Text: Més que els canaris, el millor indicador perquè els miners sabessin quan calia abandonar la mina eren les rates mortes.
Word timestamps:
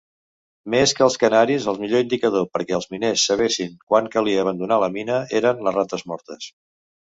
Més 0.75 0.93
que 0.99 1.03
els 1.07 1.17
canaris, 1.23 1.67
el 1.73 1.77
millor 1.81 2.03
indicador 2.05 2.47
perquè 2.55 2.77
els 2.79 2.89
miners 2.95 3.27
sabessin 3.31 3.77
quan 3.93 4.09
calia 4.17 4.43
abandonar 4.47 4.81
la 4.87 4.91
mina 4.99 5.21
eren 5.43 5.65
les 5.69 5.81
rates 5.81 6.09
mortes. 6.15 6.53